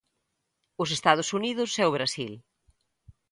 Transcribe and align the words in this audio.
Os 0.83 0.89
Estados 0.97 1.29
Unidos 1.39 1.69
e 1.81 1.83
o 1.89 1.93
Brasil. 1.97 2.33